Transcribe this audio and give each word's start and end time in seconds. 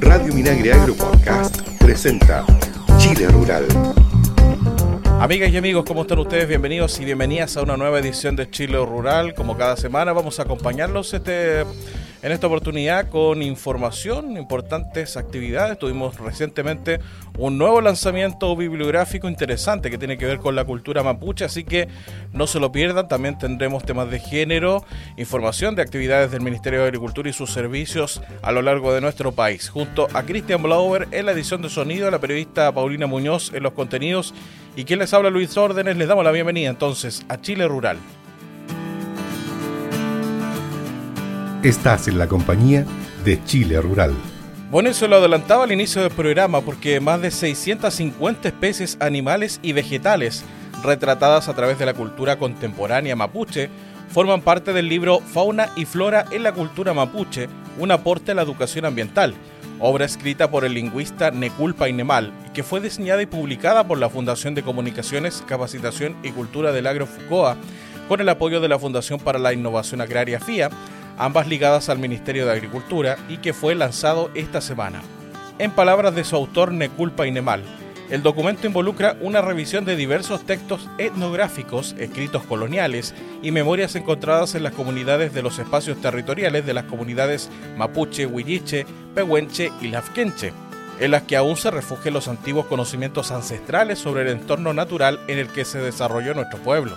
Radio 0.00 0.32
Minagre 0.32 0.72
Agro 0.72 0.94
Podcast 0.94 1.60
presenta 1.78 2.44
Chile 2.98 3.28
Rural. 3.28 3.66
Amigas 5.20 5.52
y 5.52 5.56
amigos, 5.58 5.84
¿cómo 5.86 6.02
están 6.02 6.18
ustedes? 6.18 6.48
Bienvenidos 6.48 6.98
y 7.00 7.04
bienvenidas 7.04 7.56
a 7.56 7.62
una 7.62 7.76
nueva 7.76 7.98
edición 7.98 8.34
de 8.34 8.50
Chile 8.50 8.78
Rural. 8.84 9.34
Como 9.34 9.56
cada 9.56 9.76
semana 9.76 10.12
vamos 10.12 10.40
a 10.40 10.44
acompañarlos 10.44 11.12
este 11.12 11.64
en 12.22 12.32
esta 12.32 12.46
oportunidad 12.46 13.08
con 13.08 13.42
información, 13.42 14.36
importantes 14.36 15.16
actividades. 15.16 15.78
Tuvimos 15.78 16.18
recientemente 16.18 17.00
un 17.38 17.56
nuevo 17.56 17.80
lanzamiento 17.80 18.54
bibliográfico 18.56 19.28
interesante 19.28 19.90
que 19.90 19.98
tiene 19.98 20.18
que 20.18 20.26
ver 20.26 20.38
con 20.38 20.54
la 20.54 20.64
cultura 20.64 21.02
mapuche, 21.02 21.44
así 21.44 21.64
que 21.64 21.88
no 22.32 22.46
se 22.46 22.60
lo 22.60 22.72
pierdan. 22.72 23.08
También 23.08 23.38
tendremos 23.38 23.84
temas 23.84 24.10
de 24.10 24.18
género, 24.18 24.84
información 25.16 25.74
de 25.74 25.82
actividades 25.82 26.30
del 26.30 26.42
Ministerio 26.42 26.80
de 26.80 26.86
Agricultura 26.86 27.30
y 27.30 27.32
sus 27.32 27.50
servicios 27.50 28.20
a 28.42 28.52
lo 28.52 28.60
largo 28.62 28.92
de 28.92 29.00
nuestro 29.00 29.32
país. 29.32 29.70
Junto 29.70 30.08
a 30.12 30.22
Cristian 30.24 30.62
Blauer 30.62 31.08
en 31.12 31.26
la 31.26 31.32
edición 31.32 31.62
de 31.62 31.70
sonido, 31.70 32.10
la 32.10 32.18
periodista 32.18 32.72
Paulina 32.72 33.06
Muñoz 33.06 33.52
en 33.54 33.62
los 33.62 33.72
contenidos 33.72 34.34
y 34.76 34.84
quien 34.84 34.98
les 34.98 35.12
habla 35.14 35.30
Luis 35.30 35.56
Órdenes, 35.56 35.96
les 35.96 36.08
damos 36.08 36.24
la 36.24 36.30
bienvenida 36.32 36.68
entonces 36.68 37.24
a 37.28 37.40
Chile 37.40 37.66
Rural. 37.66 37.98
Estás 41.62 42.08
en 42.08 42.16
la 42.16 42.26
compañía 42.26 42.86
de 43.22 43.44
Chile 43.44 43.78
Rural. 43.82 44.14
Bueno, 44.70 44.88
eso 44.88 45.06
lo 45.06 45.16
adelantaba 45.16 45.64
al 45.64 45.72
inicio 45.72 46.00
del 46.00 46.10
programa 46.10 46.62
porque 46.62 47.00
más 47.00 47.20
de 47.20 47.30
650 47.30 48.48
especies 48.48 48.96
animales 48.98 49.60
y 49.62 49.74
vegetales 49.74 50.42
retratadas 50.82 51.50
a 51.50 51.54
través 51.54 51.78
de 51.78 51.84
la 51.84 51.92
cultura 51.92 52.38
contemporánea 52.38 53.14
mapuche 53.14 53.68
forman 54.08 54.40
parte 54.40 54.72
del 54.72 54.88
libro 54.88 55.20
Fauna 55.20 55.68
y 55.76 55.84
Flora 55.84 56.24
en 56.30 56.44
la 56.44 56.52
cultura 56.52 56.94
mapuche, 56.94 57.50
un 57.78 57.90
aporte 57.90 58.32
a 58.32 58.36
la 58.36 58.42
educación 58.42 58.86
ambiental, 58.86 59.34
obra 59.80 60.06
escrita 60.06 60.50
por 60.50 60.64
el 60.64 60.72
lingüista 60.72 61.30
Necul 61.30 61.74
Painemal, 61.74 62.32
que 62.54 62.62
fue 62.62 62.80
diseñada 62.80 63.20
y 63.20 63.26
publicada 63.26 63.86
por 63.86 63.98
la 63.98 64.08
Fundación 64.08 64.54
de 64.54 64.62
Comunicaciones, 64.62 65.44
Capacitación 65.46 66.16
y 66.22 66.30
Cultura 66.30 66.72
del 66.72 66.86
Agro 66.86 67.06
Fucoa, 67.06 67.58
con 68.08 68.22
el 68.22 68.28
apoyo 68.30 68.62
de 68.62 68.68
la 68.68 68.78
Fundación 68.78 69.20
para 69.20 69.38
la 69.38 69.52
Innovación 69.52 70.00
Agraria 70.00 70.40
FIA, 70.40 70.70
ambas 71.20 71.46
ligadas 71.46 71.90
al 71.90 71.98
Ministerio 71.98 72.46
de 72.46 72.52
Agricultura 72.52 73.18
y 73.28 73.36
que 73.36 73.52
fue 73.52 73.74
lanzado 73.74 74.30
esta 74.34 74.62
semana. 74.62 75.02
En 75.58 75.70
palabras 75.70 76.14
de 76.14 76.24
su 76.24 76.34
autor 76.34 76.72
Neculpa 76.72 77.26
Inemal, 77.26 77.62
el 78.08 78.22
documento 78.22 78.66
involucra 78.66 79.16
una 79.20 79.42
revisión 79.42 79.84
de 79.84 79.96
diversos 79.96 80.46
textos 80.46 80.88
etnográficos, 80.96 81.94
escritos 81.98 82.42
coloniales 82.44 83.14
y 83.42 83.50
memorias 83.50 83.94
encontradas 83.96 84.54
en 84.54 84.62
las 84.62 84.72
comunidades 84.72 85.34
de 85.34 85.42
los 85.42 85.58
espacios 85.58 86.00
territoriales 86.00 86.64
de 86.64 86.72
las 86.72 86.84
comunidades 86.84 87.50
mapuche, 87.76 88.24
huilliche, 88.24 88.86
pehuenche 89.14 89.70
y 89.82 89.88
lafquenche, 89.88 90.54
en 91.00 91.10
las 91.10 91.24
que 91.24 91.36
aún 91.36 91.58
se 91.58 91.70
refugian 91.70 92.14
los 92.14 92.28
antiguos 92.28 92.64
conocimientos 92.64 93.30
ancestrales 93.30 93.98
sobre 93.98 94.22
el 94.22 94.28
entorno 94.28 94.72
natural 94.72 95.20
en 95.28 95.38
el 95.38 95.48
que 95.48 95.66
se 95.66 95.80
desarrolló 95.80 96.32
nuestro 96.32 96.58
pueblo. 96.60 96.96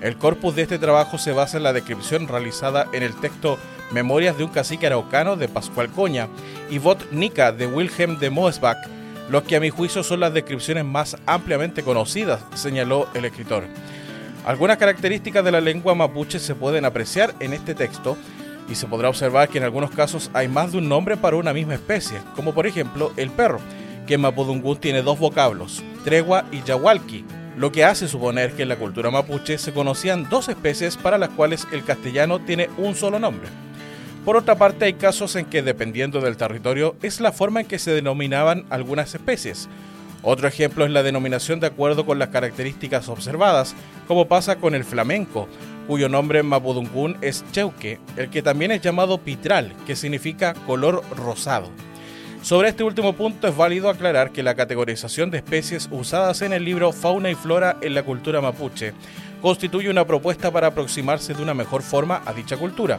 El 0.00 0.16
corpus 0.16 0.54
de 0.54 0.62
este 0.62 0.78
trabajo 0.78 1.18
se 1.18 1.32
basa 1.32 1.56
en 1.56 1.62
la 1.62 1.72
descripción 1.72 2.28
realizada 2.28 2.86
en 2.92 3.02
el 3.02 3.14
texto 3.14 3.58
Memorias 3.90 4.36
de 4.36 4.44
un 4.44 4.50
cacique 4.50 4.86
araucano 4.86 5.36
de 5.36 5.48
Pascual 5.48 5.88
Coña 5.88 6.28
y 6.70 6.78
Vot 6.78 7.10
Nica 7.12 7.52
de 7.52 7.66
Wilhelm 7.66 8.18
de 8.18 8.30
Moesbach, 8.30 8.78
los 9.30 9.44
que 9.44 9.56
a 9.56 9.60
mi 9.60 9.70
juicio 9.70 10.02
son 10.02 10.20
las 10.20 10.34
descripciones 10.34 10.84
más 10.84 11.16
ampliamente 11.26 11.82
conocidas, 11.82 12.44
señaló 12.54 13.08
el 13.14 13.24
escritor. 13.24 13.64
Algunas 14.44 14.76
características 14.76 15.44
de 15.44 15.52
la 15.52 15.60
lengua 15.60 15.94
mapuche 15.94 16.38
se 16.38 16.54
pueden 16.54 16.84
apreciar 16.84 17.34
en 17.40 17.54
este 17.54 17.74
texto 17.74 18.16
y 18.68 18.74
se 18.74 18.86
podrá 18.86 19.08
observar 19.08 19.48
que 19.48 19.58
en 19.58 19.64
algunos 19.64 19.90
casos 19.90 20.30
hay 20.34 20.48
más 20.48 20.72
de 20.72 20.78
un 20.78 20.88
nombre 20.88 21.16
para 21.16 21.36
una 21.36 21.52
misma 21.52 21.74
especie, 21.74 22.18
como 22.34 22.52
por 22.52 22.66
ejemplo 22.66 23.12
el 23.16 23.30
perro, 23.30 23.60
que 24.06 24.14
en 24.14 24.20
Mapudungún 24.20 24.76
tiene 24.76 25.02
dos 25.02 25.18
vocablos, 25.18 25.82
tregua 26.04 26.44
y 26.52 26.62
yahualqui, 26.62 27.24
lo 27.56 27.70
que 27.72 27.84
hace 27.84 28.08
suponer 28.08 28.52
que 28.52 28.62
en 28.62 28.68
la 28.68 28.76
cultura 28.76 29.10
mapuche 29.10 29.58
se 29.58 29.72
conocían 29.72 30.28
dos 30.28 30.48
especies 30.48 30.96
para 30.96 31.18
las 31.18 31.30
cuales 31.30 31.66
el 31.72 31.84
castellano 31.84 32.40
tiene 32.40 32.68
un 32.78 32.94
solo 32.94 33.18
nombre. 33.18 33.48
Por 34.24 34.36
otra 34.36 34.56
parte, 34.56 34.86
hay 34.86 34.94
casos 34.94 35.36
en 35.36 35.44
que, 35.44 35.62
dependiendo 35.62 36.20
del 36.20 36.36
territorio, 36.36 36.96
es 37.02 37.20
la 37.20 37.30
forma 37.30 37.60
en 37.60 37.66
que 37.66 37.78
se 37.78 37.92
denominaban 37.92 38.64
algunas 38.70 39.14
especies. 39.14 39.68
Otro 40.22 40.48
ejemplo 40.48 40.86
es 40.86 40.90
la 40.90 41.02
denominación 41.02 41.60
de 41.60 41.66
acuerdo 41.66 42.06
con 42.06 42.18
las 42.18 42.30
características 42.30 43.10
observadas, 43.10 43.74
como 44.08 44.26
pasa 44.26 44.56
con 44.56 44.74
el 44.74 44.84
flamenco, 44.84 45.46
cuyo 45.86 46.08
nombre 46.08 46.38
en 46.38 46.46
Mapudungún 46.46 47.18
es 47.20 47.44
cheuque, 47.52 48.00
el 48.16 48.30
que 48.30 48.42
también 48.42 48.70
es 48.70 48.80
llamado 48.80 49.18
pitral, 49.18 49.74
que 49.86 49.96
significa 49.96 50.54
color 50.66 51.02
rosado. 51.14 51.68
Sobre 52.44 52.68
este 52.68 52.84
último 52.84 53.14
punto 53.14 53.48
es 53.48 53.56
válido 53.56 53.88
aclarar 53.88 54.30
que 54.30 54.42
la 54.42 54.54
categorización 54.54 55.30
de 55.30 55.38
especies 55.38 55.88
usadas 55.90 56.42
en 56.42 56.52
el 56.52 56.62
libro 56.62 56.92
Fauna 56.92 57.30
y 57.30 57.34
Flora 57.34 57.78
en 57.80 57.94
la 57.94 58.02
cultura 58.02 58.42
mapuche 58.42 58.92
constituye 59.40 59.88
una 59.88 60.06
propuesta 60.06 60.50
para 60.50 60.66
aproximarse 60.66 61.32
de 61.32 61.42
una 61.42 61.54
mejor 61.54 61.80
forma 61.80 62.20
a 62.26 62.34
dicha 62.34 62.58
cultura, 62.58 62.98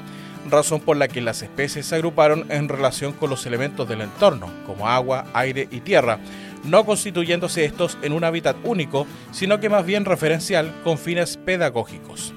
razón 0.49 0.79
por 0.79 0.97
la 0.97 1.07
que 1.07 1.21
las 1.21 1.43
especies 1.43 1.85
se 1.85 1.93
agruparon 1.93 2.47
en 2.49 2.67
relación 2.67 3.13
con 3.13 3.29
los 3.29 3.45
elementos 3.45 3.87
del 3.87 4.01
entorno, 4.01 4.49
como 4.65 4.89
agua, 4.89 5.25
aire 5.35 5.67
y 5.69 5.81
tierra, 5.81 6.17
no 6.63 6.83
constituyéndose 6.83 7.65
estos 7.65 7.99
en 8.01 8.13
un 8.13 8.23
hábitat 8.23 8.55
único, 8.63 9.05
sino 9.31 9.59
que 9.59 9.69
más 9.69 9.85
bien 9.85 10.05
referencial 10.05 10.73
con 10.83 10.97
fines 10.97 11.37
pedagógicos. 11.37 12.33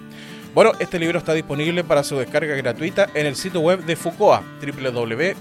Bueno, 0.54 0.72
este 0.80 0.98
libro 0.98 1.18
está 1.18 1.34
disponible 1.34 1.84
para 1.84 2.02
su 2.02 2.16
descarga 2.16 2.54
gratuita 2.56 3.08
en 3.14 3.26
el 3.26 3.36
sitio 3.36 3.60
web 3.60 3.84
de 3.84 3.96
Fucoa, 3.96 4.42
www.fucoa.cl. 4.60 5.38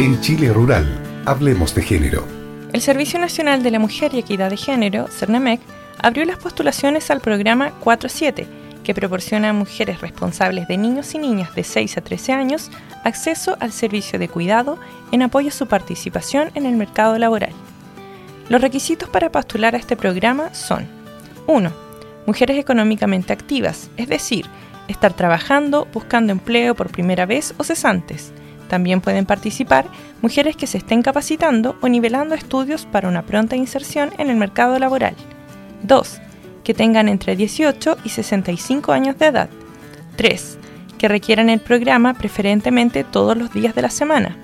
En 0.00 0.20
Chile 0.20 0.52
Rural, 0.52 0.86
hablemos 1.26 1.74
de 1.74 1.82
género. 1.82 2.26
El 2.72 2.80
Servicio 2.80 3.18
Nacional 3.18 3.62
de 3.62 3.70
la 3.70 3.78
Mujer 3.78 4.14
y 4.14 4.18
Equidad 4.18 4.50
de 4.50 4.56
Género, 4.56 5.08
CERNAMEC, 5.08 5.60
abrió 5.98 6.24
las 6.24 6.38
postulaciones 6.38 7.10
al 7.10 7.20
programa 7.20 7.72
47 7.80 8.59
que 8.90 8.94
proporciona 8.94 9.50
a 9.50 9.52
mujeres 9.52 10.00
responsables 10.00 10.66
de 10.66 10.76
niños 10.76 11.14
y 11.14 11.18
niñas 11.18 11.54
de 11.54 11.62
6 11.62 11.96
a 11.96 12.00
13 12.00 12.32
años 12.32 12.72
acceso 13.04 13.56
al 13.60 13.70
servicio 13.70 14.18
de 14.18 14.26
cuidado 14.26 14.80
en 15.12 15.22
apoyo 15.22 15.50
a 15.50 15.52
su 15.52 15.68
participación 15.68 16.50
en 16.56 16.66
el 16.66 16.74
mercado 16.74 17.16
laboral. 17.16 17.52
Los 18.48 18.60
requisitos 18.60 19.08
para 19.08 19.30
postular 19.30 19.76
a 19.76 19.78
este 19.78 19.94
programa 19.94 20.52
son 20.54 20.88
1. 21.46 21.70
Mujeres 22.26 22.58
económicamente 22.58 23.32
activas, 23.32 23.90
es 23.96 24.08
decir, 24.08 24.46
estar 24.88 25.12
trabajando, 25.12 25.86
buscando 25.92 26.32
empleo 26.32 26.74
por 26.74 26.90
primera 26.90 27.26
vez 27.26 27.54
o 27.58 27.62
cesantes. 27.62 28.32
También 28.68 29.00
pueden 29.00 29.24
participar 29.24 29.86
mujeres 30.20 30.56
que 30.56 30.66
se 30.66 30.78
estén 30.78 31.02
capacitando 31.02 31.76
o 31.80 31.86
nivelando 31.86 32.34
estudios 32.34 32.86
para 32.86 33.08
una 33.08 33.22
pronta 33.22 33.54
inserción 33.54 34.10
en 34.18 34.30
el 34.30 34.36
mercado 34.36 34.80
laboral. 34.80 35.14
2 35.84 36.22
que 36.64 36.74
tengan 36.74 37.08
entre 37.08 37.36
18 37.36 37.98
y 38.04 38.08
65 38.08 38.92
años 38.92 39.18
de 39.18 39.26
edad. 39.26 39.50
3. 40.16 40.58
Que 40.98 41.08
requieran 41.08 41.48
el 41.48 41.60
programa 41.60 42.14
preferentemente 42.14 43.04
todos 43.04 43.36
los 43.36 43.52
días 43.52 43.74
de 43.74 43.82
la 43.82 43.90
semana. 43.90 44.36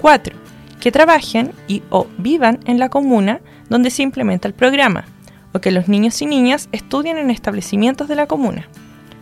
4. 0.00 0.36
Que 0.80 0.90
trabajen 0.90 1.52
y 1.68 1.82
o 1.90 2.06
vivan 2.18 2.58
en 2.64 2.78
la 2.78 2.88
comuna 2.88 3.40
donde 3.68 3.90
se 3.90 4.02
implementa 4.02 4.48
el 4.48 4.54
programa, 4.54 5.04
o 5.52 5.60
que 5.60 5.70
los 5.70 5.88
niños 5.88 6.20
y 6.22 6.26
niñas 6.26 6.68
estudien 6.72 7.18
en 7.18 7.30
establecimientos 7.30 8.08
de 8.08 8.16
la 8.16 8.26
comuna. 8.26 8.68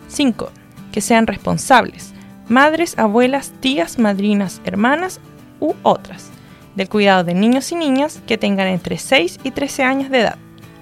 5. 0.07 0.51
Que 0.91 1.01
sean 1.01 1.27
responsables, 1.27 2.13
madres, 2.47 2.97
abuelas, 2.97 3.53
tías, 3.59 3.99
madrinas, 3.99 4.61
hermanas 4.65 5.19
u 5.59 5.75
otras, 5.83 6.31
del 6.75 6.89
cuidado 6.89 7.23
de 7.23 7.35
niños 7.35 7.71
y 7.71 7.75
niñas 7.75 8.21
que 8.25 8.37
tengan 8.37 8.67
entre 8.67 8.97
6 8.97 9.39
y 9.43 9.51
13 9.51 9.83
años 9.83 10.09
de 10.09 10.21
edad. 10.21 10.37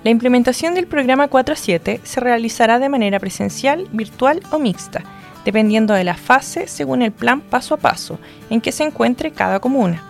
La 0.07 0.12
implementación 0.12 0.73
del 0.73 0.87
programa 0.87 1.29
4.7 1.29 1.99
se 2.02 2.22
realizará 2.22 2.79
de 2.79 2.87
manera 2.87 3.20
presencial, 3.20 3.90
virtual 3.91 4.41
o 4.52 4.58
mixta, 4.58 5.03
dependiendo 5.43 5.93
de 5.93 6.05
la 6.05 6.16
fase 6.16 6.67
según 6.67 7.02
el 7.02 7.11
plan 7.11 7.41
paso 7.41 7.73
a 7.73 7.78
paso 7.78 8.17
en 8.49 8.61
que 8.61 8.72
se 8.72 8.85
encuentre 8.85 9.31
cada 9.31 9.59
comuna. 9.59 10.02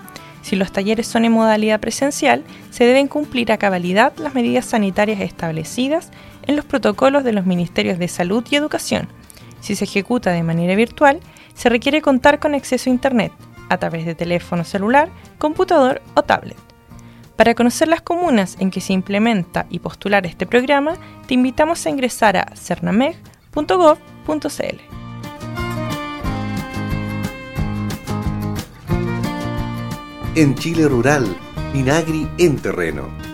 Si 0.43 0.55
los 0.55 0.71
talleres 0.71 1.07
son 1.07 1.25
en 1.25 1.31
modalidad 1.31 1.79
presencial, 1.79 2.43
se 2.69 2.83
deben 2.83 3.07
cumplir 3.07 3.51
a 3.51 3.57
cabalidad 3.57 4.13
las 4.17 4.35
medidas 4.35 4.65
sanitarias 4.65 5.19
establecidas 5.19 6.11
en 6.45 6.55
los 6.55 6.65
protocolos 6.65 7.23
de 7.23 7.33
los 7.33 7.47
Ministerios 7.47 7.97
de 7.97 8.07
Salud 8.07 8.45
y 8.51 8.55
Educación. 8.55 9.07
Si 9.61 9.73
se 9.73 9.85
ejecuta 9.85 10.29
de 10.29 10.43
manera 10.43 10.75
virtual, 10.75 11.21
se 11.55 11.69
requiere 11.69 12.03
contar 12.03 12.37
con 12.37 12.53
acceso 12.53 12.91
a 12.91 12.93
Internet 12.93 13.31
a 13.67 13.79
través 13.79 14.05
de 14.05 14.13
teléfono 14.13 14.63
celular, 14.63 15.09
computador 15.39 16.03
o 16.13 16.21
tablet. 16.21 16.66
Para 17.37 17.53
conocer 17.53 17.87
las 17.87 18.01
comunas 18.01 18.57
en 18.59 18.71
que 18.71 18.81
se 18.81 18.93
implementa 18.93 19.67
y 19.69 19.77
postular 19.79 20.25
este 20.25 20.47
programa, 20.47 20.95
te 21.27 21.35
invitamos 21.35 21.85
a 21.85 21.91
ingresar 21.91 22.35
a 22.35 22.47
cernameg.gov.cl. 22.55 24.79
En 30.35 30.55
Chile 30.55 30.87
Rural, 30.87 31.25
Minagri 31.73 32.27
en 32.39 32.57
terreno. 32.57 33.26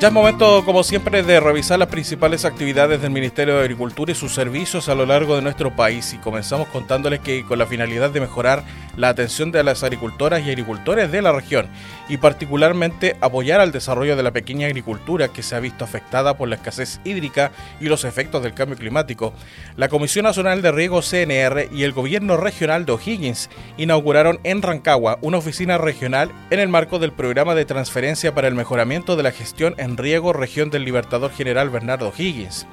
Ya 0.00 0.08
es 0.08 0.14
momento, 0.14 0.64
como 0.64 0.82
siempre, 0.82 1.22
de 1.22 1.40
revisar 1.40 1.78
las 1.78 1.88
principales 1.88 2.46
actividades 2.46 3.02
del 3.02 3.10
Ministerio 3.10 3.56
de 3.56 3.60
Agricultura 3.60 4.12
y 4.12 4.14
sus 4.14 4.32
servicios 4.32 4.88
a 4.88 4.94
lo 4.94 5.04
largo 5.04 5.36
de 5.36 5.42
nuestro 5.42 5.76
país. 5.76 6.14
Y 6.14 6.16
comenzamos 6.16 6.68
contándoles 6.68 7.20
que 7.20 7.44
con 7.44 7.58
la 7.58 7.66
finalidad 7.66 8.08
de 8.08 8.20
mejorar 8.20 8.64
la 8.96 9.10
atención 9.10 9.52
de 9.52 9.62
las 9.62 9.82
agricultoras 9.82 10.40
y 10.40 10.48
agricultores 10.48 11.12
de 11.12 11.20
la 11.20 11.32
región 11.32 11.68
y 12.08 12.16
particularmente 12.16 13.16
apoyar 13.20 13.60
al 13.60 13.72
desarrollo 13.72 14.16
de 14.16 14.22
la 14.22 14.30
pequeña 14.30 14.68
agricultura 14.68 15.28
que 15.28 15.42
se 15.42 15.54
ha 15.54 15.60
visto 15.60 15.84
afectada 15.84 16.36
por 16.36 16.48
la 16.48 16.56
escasez 16.56 16.98
hídrica 17.04 17.52
y 17.78 17.84
los 17.84 18.04
efectos 18.04 18.42
del 18.42 18.54
cambio 18.54 18.78
climático, 18.78 19.34
la 19.76 19.88
Comisión 19.88 20.24
Nacional 20.24 20.62
de 20.62 20.72
Riego 20.72 21.02
CNR 21.02 21.68
y 21.72 21.84
el 21.84 21.92
Gobierno 21.92 22.38
Regional 22.38 22.86
de 22.86 22.92
O'Higgins 22.92 23.50
inauguraron 23.76 24.40
en 24.44 24.62
Rancagua 24.62 25.18
una 25.20 25.38
oficina 25.38 25.76
regional 25.76 26.32
en 26.48 26.58
el 26.58 26.68
marco 26.68 26.98
del 26.98 27.12
programa 27.12 27.54
de 27.54 27.66
transferencia 27.66 28.34
para 28.34 28.48
el 28.48 28.54
mejoramiento 28.54 29.14
de 29.14 29.22
la 29.24 29.32
gestión 29.32 29.74
en 29.76 29.89
riego 29.96 30.32
región 30.32 30.70
del 30.70 30.84
Libertador 30.84 31.32
General 31.32 31.70
Bernardo 31.70 32.12
Higgins. 32.16 32.66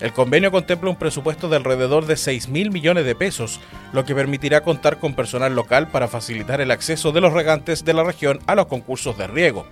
El 0.00 0.12
convenio 0.12 0.50
contempla 0.50 0.90
un 0.90 0.96
presupuesto 0.96 1.48
de 1.48 1.56
alrededor 1.56 2.06
de 2.06 2.16
6 2.16 2.48
mil 2.48 2.72
millones 2.72 3.04
de 3.04 3.14
pesos, 3.14 3.60
lo 3.92 4.04
que 4.04 4.14
permitirá 4.14 4.62
contar 4.62 4.98
con 4.98 5.14
personal 5.14 5.54
local 5.54 5.88
para 5.88 6.08
facilitar 6.08 6.60
el 6.60 6.72
acceso 6.72 7.12
de 7.12 7.20
los 7.20 7.32
regantes 7.32 7.84
de 7.84 7.94
la 7.94 8.02
región 8.02 8.40
a 8.46 8.54
los 8.54 8.66
concursos 8.66 9.16
de 9.16 9.28
riego. 9.28 9.66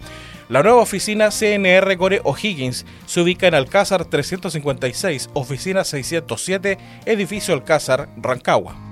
La 0.48 0.62
nueva 0.62 0.82
oficina 0.82 1.30
CNR 1.30 1.96
Gore 1.96 2.20
O'Higgins 2.24 2.84
se 3.06 3.20
ubica 3.20 3.46
en 3.46 3.54
Alcázar 3.54 4.04
356, 4.04 5.30
oficina 5.32 5.84
607, 5.84 6.78
edificio 7.06 7.54
Alcázar, 7.54 8.08
Rancagua. 8.16 8.89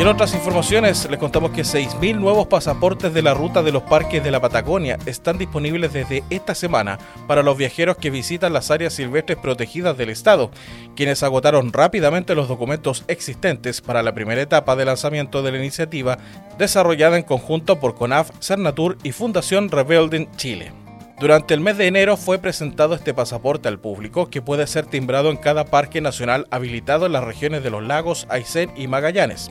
Y 0.00 0.02
en 0.02 0.08
otras 0.08 0.32
informaciones 0.32 1.06
les 1.10 1.20
contamos 1.20 1.50
que 1.50 1.60
6.000 1.60 2.16
nuevos 2.16 2.46
pasaportes 2.46 3.12
de 3.12 3.20
la 3.20 3.34
ruta 3.34 3.62
de 3.62 3.70
los 3.70 3.82
parques 3.82 4.24
de 4.24 4.30
la 4.30 4.40
Patagonia 4.40 4.96
están 5.04 5.36
disponibles 5.36 5.92
desde 5.92 6.24
esta 6.30 6.54
semana 6.54 6.98
para 7.26 7.42
los 7.42 7.58
viajeros 7.58 7.98
que 7.98 8.08
visitan 8.08 8.54
las 8.54 8.70
áreas 8.70 8.94
silvestres 8.94 9.36
protegidas 9.36 9.98
del 9.98 10.08
Estado, 10.08 10.50
quienes 10.96 11.22
agotaron 11.22 11.70
rápidamente 11.70 12.34
los 12.34 12.48
documentos 12.48 13.04
existentes 13.08 13.82
para 13.82 14.02
la 14.02 14.14
primera 14.14 14.40
etapa 14.40 14.74
de 14.74 14.86
lanzamiento 14.86 15.42
de 15.42 15.52
la 15.52 15.58
iniciativa 15.58 16.16
desarrollada 16.56 17.18
en 17.18 17.22
conjunto 17.22 17.78
por 17.78 17.94
CONAF, 17.94 18.30
Cernatur 18.40 18.96
y 19.02 19.12
Fundación 19.12 19.68
Rebuilding 19.68 20.34
Chile. 20.36 20.72
Durante 21.20 21.52
el 21.52 21.60
mes 21.60 21.76
de 21.76 21.86
enero 21.86 22.16
fue 22.16 22.38
presentado 22.38 22.94
este 22.94 23.12
pasaporte 23.12 23.68
al 23.68 23.78
público 23.78 24.30
que 24.30 24.40
puede 24.40 24.66
ser 24.66 24.86
timbrado 24.86 25.30
en 25.30 25.36
cada 25.36 25.66
parque 25.66 26.00
nacional 26.00 26.46
habilitado 26.50 27.04
en 27.04 27.12
las 27.12 27.22
regiones 27.22 27.62
de 27.62 27.68
los 27.68 27.82
lagos 27.82 28.26
Aysén 28.30 28.72
y 28.74 28.86
Magallanes. 28.86 29.50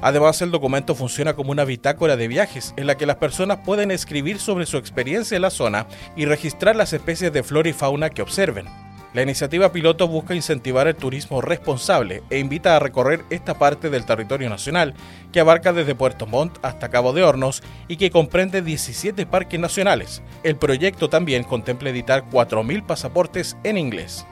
Además, 0.00 0.40
el 0.42 0.50
documento 0.50 0.94
funciona 0.94 1.34
como 1.34 1.50
una 1.50 1.64
bitácora 1.64 2.16
de 2.16 2.28
viajes 2.28 2.74
en 2.76 2.86
la 2.86 2.96
que 2.96 3.06
las 3.06 3.16
personas 3.16 3.58
pueden 3.64 3.90
escribir 3.90 4.38
sobre 4.38 4.66
su 4.66 4.76
experiencia 4.76 5.36
en 5.36 5.42
la 5.42 5.50
zona 5.50 5.86
y 6.16 6.24
registrar 6.24 6.76
las 6.76 6.92
especies 6.92 7.32
de 7.32 7.42
flora 7.42 7.68
y 7.68 7.72
fauna 7.72 8.10
que 8.10 8.22
observen. 8.22 8.66
La 9.14 9.22
iniciativa 9.22 9.72
piloto 9.72 10.06
busca 10.06 10.34
incentivar 10.34 10.86
el 10.86 10.94
turismo 10.94 11.40
responsable 11.40 12.22
e 12.28 12.38
invita 12.38 12.76
a 12.76 12.78
recorrer 12.78 13.24
esta 13.30 13.58
parte 13.58 13.88
del 13.88 14.04
territorio 14.04 14.50
nacional, 14.50 14.92
que 15.32 15.40
abarca 15.40 15.72
desde 15.72 15.94
Puerto 15.94 16.26
Montt 16.26 16.58
hasta 16.62 16.90
Cabo 16.90 17.14
de 17.14 17.22
Hornos 17.22 17.62
y 17.88 17.96
que 17.96 18.10
comprende 18.10 18.60
17 18.60 19.24
parques 19.24 19.58
nacionales. 19.58 20.22
El 20.42 20.56
proyecto 20.56 21.08
también 21.08 21.42
contempla 21.42 21.88
editar 21.88 22.24
4.000 22.30 22.84
pasaportes 22.84 23.56
en 23.64 23.78
inglés. 23.78 24.26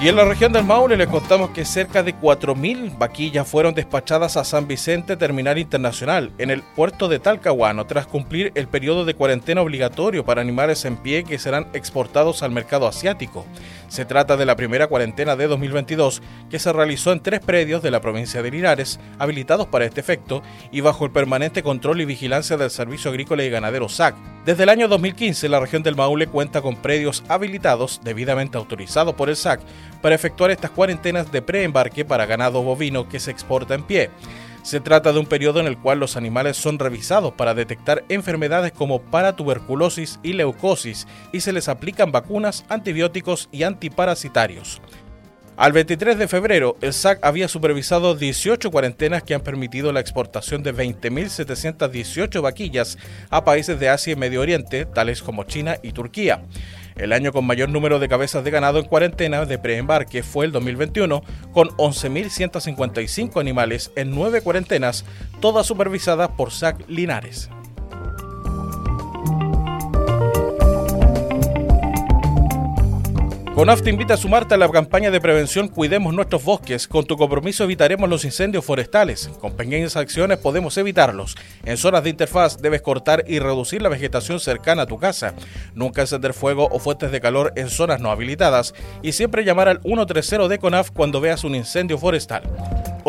Y 0.00 0.06
en 0.06 0.14
la 0.14 0.24
región 0.24 0.52
del 0.52 0.62
Maule 0.62 0.96
le 0.96 1.08
contamos 1.08 1.50
que 1.50 1.64
cerca 1.64 2.04
de 2.04 2.14
4.000 2.14 2.96
vaquillas 2.98 3.48
fueron 3.48 3.74
despachadas 3.74 4.36
a 4.36 4.44
San 4.44 4.68
Vicente 4.68 5.16
Terminal 5.16 5.58
Internacional 5.58 6.30
en 6.38 6.50
el 6.50 6.62
puerto 6.62 7.08
de 7.08 7.18
Talcahuano 7.18 7.84
tras 7.84 8.06
cumplir 8.06 8.52
el 8.54 8.68
periodo 8.68 9.04
de 9.04 9.14
cuarentena 9.14 9.60
obligatorio 9.60 10.24
para 10.24 10.40
animales 10.40 10.84
en 10.84 10.98
pie 10.98 11.24
que 11.24 11.40
serán 11.40 11.66
exportados 11.72 12.44
al 12.44 12.52
mercado 12.52 12.86
asiático. 12.86 13.44
Se 13.88 14.04
trata 14.04 14.36
de 14.36 14.46
la 14.46 14.54
primera 14.54 14.86
cuarentena 14.86 15.34
de 15.34 15.48
2022 15.48 16.22
que 16.48 16.60
se 16.60 16.72
realizó 16.72 17.10
en 17.10 17.20
tres 17.20 17.40
predios 17.40 17.82
de 17.82 17.90
la 17.90 18.00
provincia 18.00 18.40
de 18.40 18.52
Linares, 18.52 19.00
habilitados 19.18 19.66
para 19.66 19.84
este 19.84 20.00
efecto 20.00 20.44
y 20.70 20.80
bajo 20.80 21.06
el 21.06 21.10
permanente 21.10 21.64
control 21.64 22.00
y 22.00 22.04
vigilancia 22.04 22.56
del 22.56 22.70
Servicio 22.70 23.10
Agrícola 23.10 23.42
y 23.42 23.50
Ganadero 23.50 23.88
SAC. 23.88 24.14
Desde 24.44 24.62
el 24.62 24.68
año 24.68 24.88
2015 24.88 25.48
la 25.48 25.58
región 25.60 25.82
del 25.82 25.96
Maule 25.96 26.28
cuenta 26.28 26.62
con 26.62 26.76
predios 26.76 27.24
habilitados 27.28 28.00
debidamente 28.04 28.56
autorizados 28.56 29.14
por 29.14 29.28
el 29.28 29.36
SAC 29.36 29.60
para 30.02 30.14
efectuar 30.14 30.50
estas 30.50 30.70
cuarentenas 30.70 31.30
de 31.32 31.42
preembarque 31.42 32.04
para 32.04 32.26
ganado 32.26 32.62
bovino 32.62 33.08
que 33.08 33.20
se 33.20 33.30
exporta 33.30 33.74
en 33.74 33.82
pie. 33.82 34.10
Se 34.62 34.80
trata 34.80 35.12
de 35.12 35.18
un 35.18 35.26
periodo 35.26 35.60
en 35.60 35.66
el 35.66 35.78
cual 35.78 35.98
los 35.98 36.16
animales 36.16 36.56
son 36.56 36.78
revisados 36.78 37.32
para 37.32 37.54
detectar 37.54 38.04
enfermedades 38.08 38.72
como 38.72 39.00
paratuberculosis 39.00 40.20
y 40.22 40.34
leucosis 40.34 41.06
y 41.32 41.40
se 41.40 41.52
les 41.52 41.68
aplican 41.68 42.12
vacunas, 42.12 42.64
antibióticos 42.68 43.48
y 43.50 43.62
antiparasitarios. 43.62 44.82
Al 45.58 45.72
23 45.72 46.18
de 46.18 46.28
febrero, 46.28 46.76
el 46.82 46.92
SAC 46.92 47.18
había 47.24 47.48
supervisado 47.48 48.14
18 48.14 48.70
cuarentenas 48.70 49.24
que 49.24 49.34
han 49.34 49.40
permitido 49.40 49.90
la 49.90 49.98
exportación 49.98 50.62
de 50.62 50.72
20.718 50.72 52.40
vaquillas 52.40 52.96
a 53.28 53.44
países 53.44 53.80
de 53.80 53.88
Asia 53.88 54.12
y 54.12 54.16
Medio 54.16 54.40
Oriente, 54.40 54.84
tales 54.84 55.20
como 55.20 55.42
China 55.42 55.76
y 55.82 55.90
Turquía. 55.90 56.44
El 56.98 57.12
año 57.12 57.32
con 57.32 57.46
mayor 57.46 57.68
número 57.68 58.00
de 58.00 58.08
cabezas 58.08 58.42
de 58.42 58.50
ganado 58.50 58.80
en 58.80 58.86
cuarentena 58.86 59.44
de 59.44 59.58
preembarque 59.58 60.24
fue 60.24 60.46
el 60.46 60.52
2021, 60.52 61.22
con 61.52 61.68
11.155 61.76 63.40
animales 63.40 63.92
en 63.94 64.10
nueve 64.10 64.42
cuarentenas, 64.42 65.04
todas 65.40 65.66
supervisadas 65.66 66.30
por 66.30 66.50
SAC 66.50 66.88
Linares. 66.88 67.50
CONAF 73.58 73.82
te 73.82 73.90
invita 73.90 74.14
a 74.14 74.16
sumarte 74.16 74.54
a 74.54 74.56
la 74.56 74.68
campaña 74.68 75.10
de 75.10 75.20
prevención 75.20 75.66
Cuidemos 75.66 76.14
nuestros 76.14 76.44
bosques. 76.44 76.86
Con 76.86 77.04
tu 77.04 77.16
compromiso 77.16 77.64
evitaremos 77.64 78.08
los 78.08 78.24
incendios 78.24 78.64
forestales. 78.64 79.28
Con 79.40 79.56
pequeñas 79.56 79.96
acciones 79.96 80.38
podemos 80.38 80.78
evitarlos. 80.78 81.34
En 81.64 81.76
zonas 81.76 82.04
de 82.04 82.10
interfaz 82.10 82.58
debes 82.62 82.82
cortar 82.82 83.24
y 83.26 83.40
reducir 83.40 83.82
la 83.82 83.88
vegetación 83.88 84.38
cercana 84.38 84.82
a 84.82 84.86
tu 84.86 84.98
casa. 84.98 85.34
Nunca 85.74 86.02
encender 86.02 86.34
fuego 86.34 86.68
o 86.70 86.78
fuentes 86.78 87.10
de 87.10 87.20
calor 87.20 87.52
en 87.56 87.68
zonas 87.68 88.00
no 88.00 88.12
habilitadas. 88.12 88.74
Y 89.02 89.10
siempre 89.10 89.42
llamar 89.42 89.66
al 89.66 89.80
130 89.82 90.46
de 90.46 90.58
CONAF 90.60 90.92
cuando 90.92 91.20
veas 91.20 91.42
un 91.42 91.56
incendio 91.56 91.98
forestal. 91.98 92.44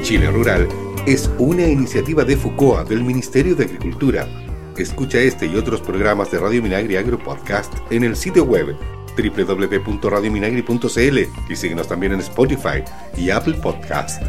Chile 0.06 0.30
Rural 0.30 0.70
es 1.08 1.28
una 1.40 1.66
iniciativa 1.66 2.24
de 2.24 2.38
FUCOA 2.38 2.84
del 2.84 3.04
Ministerio 3.04 3.56
de 3.56 3.64
Agricultura. 3.64 4.28
Escucha 4.78 5.18
este 5.18 5.48
y 5.48 5.56
otros 5.56 5.82
programas 5.82 6.30
de 6.30 6.38
Radio 6.38 6.62
Minagri 6.62 6.96
Agro 6.96 7.18
Podcast 7.18 7.74
en 7.90 8.04
el 8.04 8.16
sitio 8.16 8.44
web 8.44 8.76
www.radiominagri.cl 9.18 11.18
y 11.50 11.56
síguenos 11.56 11.88
también 11.88 12.12
en 12.12 12.20
Spotify 12.20 12.84
y 13.18 13.32
Apple 13.32 13.56
Podcast. 13.56 14.22